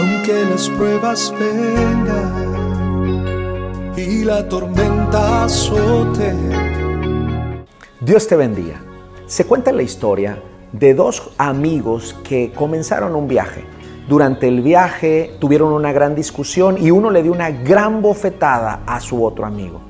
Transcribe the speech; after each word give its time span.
aunque 0.00 0.44
las 0.46 0.68
pruebas 0.70 1.34
vengan 1.38 2.72
y 3.96 4.24
la 4.24 4.48
tormenta 4.48 5.44
azote. 5.44 6.32
Dios 8.00 8.26
te 8.26 8.34
bendiga. 8.36 8.80
Se 9.26 9.44
cuenta 9.44 9.72
la 9.72 9.82
historia 9.82 10.42
de 10.72 10.94
dos 10.94 11.32
amigos 11.36 12.16
que 12.24 12.50
comenzaron 12.52 13.14
un 13.14 13.28
viaje. 13.28 13.64
Durante 14.08 14.48
el 14.48 14.62
viaje 14.62 15.36
tuvieron 15.38 15.70
una 15.72 15.92
gran 15.92 16.14
discusión 16.14 16.78
y 16.78 16.90
uno 16.90 17.10
le 17.10 17.22
dio 17.22 17.32
una 17.32 17.50
gran 17.50 18.00
bofetada 18.00 18.80
a 18.86 19.00
su 19.00 19.22
otro 19.22 19.44
amigo. 19.44 19.82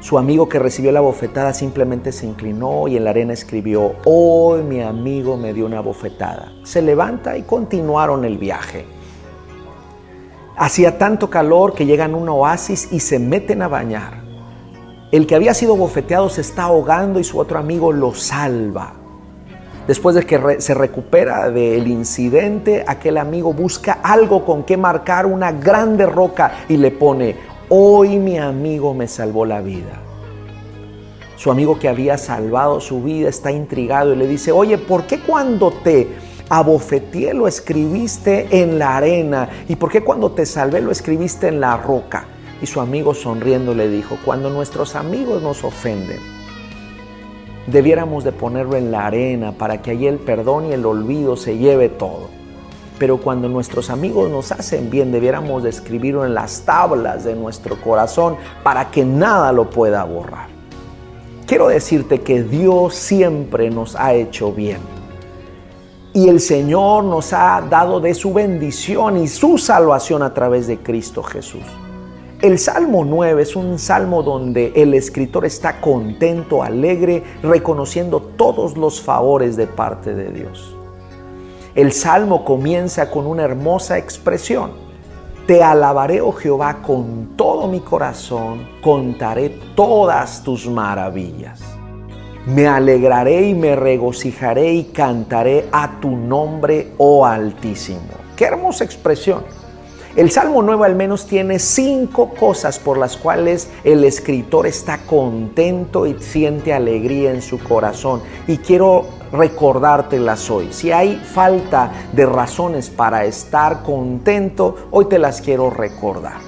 Su 0.00 0.16
amigo 0.16 0.48
que 0.48 0.58
recibió 0.58 0.92
la 0.92 1.02
bofetada 1.02 1.52
simplemente 1.52 2.10
se 2.10 2.24
inclinó 2.24 2.88
y 2.88 2.96
en 2.96 3.04
la 3.04 3.10
arena 3.10 3.34
escribió, 3.34 3.96
hoy 4.06 4.62
mi 4.62 4.80
amigo 4.80 5.36
me 5.36 5.52
dio 5.52 5.66
una 5.66 5.80
bofetada. 5.80 6.52
Se 6.62 6.80
levanta 6.80 7.36
y 7.36 7.42
continuaron 7.42 8.24
el 8.24 8.38
viaje. 8.38 8.99
Hacía 10.56 10.98
tanto 10.98 11.30
calor 11.30 11.74
que 11.74 11.86
llegan 11.86 12.14
a 12.14 12.16
un 12.16 12.28
oasis 12.28 12.88
y 12.92 13.00
se 13.00 13.18
meten 13.18 13.62
a 13.62 13.68
bañar. 13.68 14.22
El 15.10 15.26
que 15.26 15.34
había 15.34 15.54
sido 15.54 15.76
bofeteado 15.76 16.28
se 16.28 16.40
está 16.40 16.64
ahogando 16.64 17.18
y 17.18 17.24
su 17.24 17.38
otro 17.38 17.58
amigo 17.58 17.92
lo 17.92 18.14
salva. 18.14 18.94
Después 19.86 20.14
de 20.14 20.24
que 20.24 20.60
se 20.60 20.74
recupera 20.74 21.50
del 21.50 21.88
incidente, 21.88 22.84
aquel 22.86 23.18
amigo 23.18 23.52
busca 23.52 23.98
algo 24.02 24.44
con 24.44 24.62
que 24.62 24.76
marcar 24.76 25.26
una 25.26 25.50
grande 25.50 26.06
roca 26.06 26.52
y 26.68 26.76
le 26.76 26.92
pone, 26.92 27.36
hoy 27.70 28.18
mi 28.18 28.38
amigo 28.38 28.94
me 28.94 29.08
salvó 29.08 29.44
la 29.44 29.60
vida. 29.60 30.00
Su 31.34 31.50
amigo 31.50 31.78
que 31.78 31.88
había 31.88 32.18
salvado 32.18 32.80
su 32.80 33.02
vida 33.02 33.28
está 33.28 33.50
intrigado 33.50 34.12
y 34.12 34.16
le 34.16 34.28
dice, 34.28 34.52
oye, 34.52 34.78
¿por 34.78 35.04
qué 35.04 35.20
cuando 35.20 35.72
te 35.72 36.06
abofeteé 36.50 37.32
lo 37.32 37.48
escribiste 37.48 38.60
en 38.60 38.78
la 38.78 38.98
arena? 38.98 39.48
¿Y 39.68 39.76
por 39.76 39.90
qué 39.90 40.02
cuando 40.02 40.32
te 40.32 40.44
salvé 40.44 40.82
lo 40.82 40.90
escribiste 40.90 41.48
en 41.48 41.60
la 41.60 41.78
roca? 41.78 42.26
Y 42.60 42.66
su 42.66 42.80
amigo 42.80 43.14
sonriendo 43.14 43.74
le 43.74 43.88
dijo, 43.88 44.18
cuando 44.24 44.50
nuestros 44.50 44.96
amigos 44.96 45.42
nos 45.42 45.64
ofenden, 45.64 46.18
debiéramos 47.66 48.24
de 48.24 48.32
ponerlo 48.32 48.76
en 48.76 48.90
la 48.90 49.06
arena 49.06 49.52
para 49.52 49.80
que 49.80 49.92
allí 49.92 50.06
el 50.06 50.18
perdón 50.18 50.66
y 50.66 50.72
el 50.72 50.84
olvido 50.84 51.36
se 51.36 51.56
lleve 51.56 51.88
todo. 51.88 52.28
Pero 52.98 53.16
cuando 53.18 53.48
nuestros 53.48 53.88
amigos 53.88 54.28
nos 54.28 54.52
hacen 54.52 54.90
bien, 54.90 55.10
debiéramos 55.10 55.62
de 55.62 55.70
escribirlo 55.70 56.26
en 56.26 56.34
las 56.34 56.62
tablas 56.66 57.24
de 57.24 57.34
nuestro 57.34 57.80
corazón 57.80 58.36
para 58.62 58.90
que 58.90 59.06
nada 59.06 59.52
lo 59.52 59.70
pueda 59.70 60.04
borrar. 60.04 60.48
Quiero 61.46 61.68
decirte 61.68 62.20
que 62.20 62.42
Dios 62.42 62.94
siempre 62.94 63.70
nos 63.70 63.96
ha 63.96 64.12
hecho 64.12 64.52
bien. 64.52 64.99
Y 66.12 66.28
el 66.28 66.40
Señor 66.40 67.04
nos 67.04 67.32
ha 67.32 67.60
dado 67.70 68.00
de 68.00 68.14
su 68.14 68.32
bendición 68.32 69.16
y 69.16 69.28
su 69.28 69.58
salvación 69.58 70.24
a 70.24 70.34
través 70.34 70.66
de 70.66 70.78
Cristo 70.78 71.22
Jesús. 71.22 71.62
El 72.42 72.58
Salmo 72.58 73.04
9 73.04 73.42
es 73.42 73.54
un 73.54 73.78
salmo 73.78 74.24
donde 74.24 74.72
el 74.74 74.94
escritor 74.94 75.44
está 75.44 75.80
contento, 75.80 76.64
alegre, 76.64 77.22
reconociendo 77.44 78.20
todos 78.20 78.76
los 78.76 79.00
favores 79.00 79.56
de 79.56 79.68
parte 79.68 80.12
de 80.12 80.32
Dios. 80.32 80.74
El 81.76 81.92
salmo 81.92 82.44
comienza 82.44 83.08
con 83.08 83.26
una 83.28 83.44
hermosa 83.44 83.96
expresión. 83.96 84.72
Te 85.46 85.62
alabaré, 85.62 86.20
oh 86.20 86.32
Jehová, 86.32 86.82
con 86.82 87.36
todo 87.36 87.68
mi 87.68 87.80
corazón, 87.80 88.66
contaré 88.82 89.50
todas 89.76 90.42
tus 90.42 90.66
maravillas. 90.66 91.60
Me 92.46 92.66
alegraré 92.66 93.48
y 93.48 93.54
me 93.54 93.76
regocijaré 93.76 94.72
y 94.72 94.84
cantaré 94.84 95.66
a 95.72 96.00
tu 96.00 96.16
nombre, 96.16 96.92
oh 96.96 97.26
Altísimo. 97.26 98.00
Qué 98.34 98.46
hermosa 98.46 98.82
expresión. 98.84 99.44
El 100.16 100.30
Salmo 100.30 100.62
9 100.62 100.86
al 100.86 100.96
menos 100.96 101.26
tiene 101.26 101.58
cinco 101.58 102.30
cosas 102.30 102.78
por 102.78 102.98
las 102.98 103.16
cuales 103.16 103.68
el 103.84 104.02
escritor 104.04 104.66
está 104.66 104.98
contento 105.06 106.06
y 106.06 106.16
siente 106.18 106.72
alegría 106.72 107.30
en 107.30 107.42
su 107.42 107.58
corazón. 107.60 108.22
Y 108.48 108.56
quiero 108.56 109.04
recordártelas 109.32 110.50
hoy. 110.50 110.72
Si 110.72 110.90
hay 110.90 111.16
falta 111.16 111.92
de 112.12 112.26
razones 112.26 112.90
para 112.90 113.24
estar 113.24 113.82
contento, 113.82 114.88
hoy 114.90 115.04
te 115.04 115.18
las 115.18 115.42
quiero 115.42 115.70
recordar. 115.70 116.40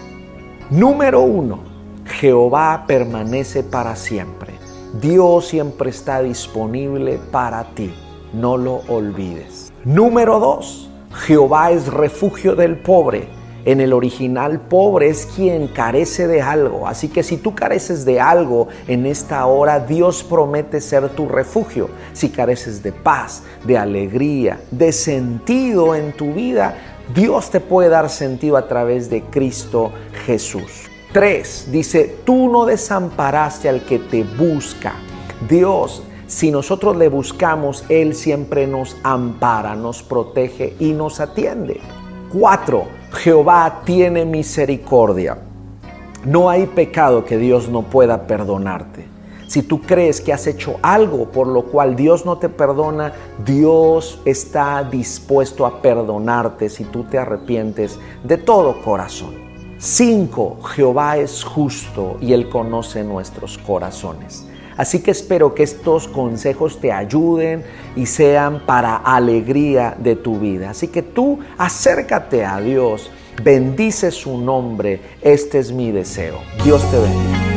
Número 0.70 1.20
uno, 1.20 1.60
Jehová 2.06 2.84
permanece 2.86 3.62
para 3.62 3.94
siempre. 3.94 4.51
Dios 5.00 5.46
siempre 5.46 5.88
está 5.90 6.22
disponible 6.22 7.18
para 7.30 7.64
ti. 7.74 7.94
No 8.34 8.58
lo 8.58 8.82
olvides. 8.88 9.72
Número 9.84 10.38
dos, 10.38 10.90
Jehová 11.12 11.70
es 11.70 11.86
refugio 11.86 12.54
del 12.54 12.76
pobre 12.76 13.28
en 13.64 13.80
el 13.80 13.92
original, 13.92 14.60
pobre 14.60 15.08
es 15.08 15.26
quien 15.26 15.68
carece 15.68 16.26
de 16.26 16.42
algo. 16.42 16.86
Así 16.86 17.08
que 17.08 17.22
si 17.22 17.36
tú 17.36 17.54
careces 17.54 18.04
de 18.04 18.20
algo 18.20 18.68
en 18.86 19.06
esta 19.06 19.46
hora, 19.46 19.80
Dios 19.80 20.22
promete 20.22 20.80
ser 20.80 21.08
tu 21.10 21.28
refugio. 21.28 21.88
Si 22.12 22.28
careces 22.28 22.82
de 22.82 22.92
paz, 22.92 23.44
de 23.64 23.78
alegría, 23.78 24.60
de 24.70 24.92
sentido 24.92 25.94
en 25.94 26.12
tu 26.12 26.34
vida, 26.34 26.74
Dios 27.14 27.50
te 27.50 27.60
puede 27.60 27.88
dar 27.88 28.10
sentido 28.10 28.56
a 28.56 28.68
través 28.68 29.08
de 29.08 29.22
Cristo 29.22 29.92
Jesús. 30.26 30.91
3. 31.12 31.68
Dice, 31.70 32.18
tú 32.24 32.48
no 32.48 32.64
desamparaste 32.64 33.68
al 33.68 33.84
que 33.84 33.98
te 33.98 34.24
busca. 34.24 34.94
Dios 35.48 36.02
si 36.32 36.50
nosotros 36.50 36.96
le 36.96 37.10
buscamos, 37.10 37.84
Él 37.90 38.14
siempre 38.14 38.66
nos 38.66 38.96
ampara, 39.02 39.76
nos 39.76 40.02
protege 40.02 40.74
y 40.78 40.94
nos 40.94 41.20
atiende. 41.20 41.78
4. 42.32 42.84
Jehová 43.12 43.82
tiene 43.84 44.24
misericordia. 44.24 45.36
No 46.24 46.48
hay 46.48 46.64
pecado 46.64 47.26
que 47.26 47.36
Dios 47.36 47.68
no 47.68 47.82
pueda 47.82 48.26
perdonarte. 48.26 49.04
Si 49.46 49.62
tú 49.62 49.82
crees 49.82 50.22
que 50.22 50.32
has 50.32 50.46
hecho 50.46 50.76
algo 50.80 51.26
por 51.26 51.46
lo 51.46 51.64
cual 51.64 51.96
Dios 51.96 52.24
no 52.24 52.38
te 52.38 52.48
perdona, 52.48 53.12
Dios 53.44 54.18
está 54.24 54.82
dispuesto 54.84 55.66
a 55.66 55.82
perdonarte 55.82 56.70
si 56.70 56.84
tú 56.84 57.04
te 57.04 57.18
arrepientes 57.18 57.98
de 58.24 58.38
todo 58.38 58.80
corazón. 58.80 59.51
5. 59.82 60.62
Jehová 60.62 61.16
es 61.16 61.42
justo 61.42 62.16
y 62.20 62.32
Él 62.32 62.48
conoce 62.48 63.02
nuestros 63.02 63.58
corazones. 63.58 64.46
Así 64.76 65.02
que 65.02 65.10
espero 65.10 65.56
que 65.56 65.64
estos 65.64 66.06
consejos 66.06 66.80
te 66.80 66.92
ayuden 66.92 67.64
y 67.96 68.06
sean 68.06 68.64
para 68.64 68.96
alegría 68.96 69.96
de 69.98 70.14
tu 70.14 70.38
vida. 70.38 70.70
Así 70.70 70.86
que 70.86 71.02
tú 71.02 71.40
acércate 71.58 72.44
a 72.44 72.60
Dios, 72.60 73.10
bendice 73.42 74.12
su 74.12 74.38
nombre, 74.38 75.00
este 75.20 75.58
es 75.58 75.72
mi 75.72 75.90
deseo. 75.90 76.38
Dios 76.62 76.88
te 76.92 77.00
bendiga. 77.00 77.51